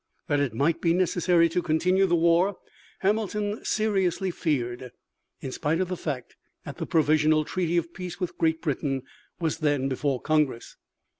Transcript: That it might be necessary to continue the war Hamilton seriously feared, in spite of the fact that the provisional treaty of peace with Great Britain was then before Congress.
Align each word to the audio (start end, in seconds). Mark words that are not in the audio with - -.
That 0.27 0.39
it 0.39 0.55
might 0.55 0.81
be 0.81 0.95
necessary 0.95 1.47
to 1.49 1.61
continue 1.61 2.07
the 2.07 2.15
war 2.15 2.57
Hamilton 3.01 3.63
seriously 3.63 4.31
feared, 4.31 4.91
in 5.41 5.51
spite 5.51 5.79
of 5.79 5.89
the 5.89 5.95
fact 5.95 6.35
that 6.65 6.77
the 6.77 6.87
provisional 6.87 7.45
treaty 7.45 7.77
of 7.77 7.93
peace 7.93 8.19
with 8.19 8.35
Great 8.39 8.63
Britain 8.63 9.03
was 9.39 9.59
then 9.59 9.87
before 9.89 10.19
Congress. 10.19 10.75